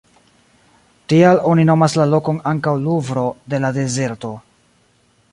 [1.11, 4.33] Tial oni nomas la lokon ankaŭ ""Luvro de la dezerto"".